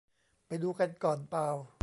[0.47, 1.55] ไปดูกันก่อนป่าว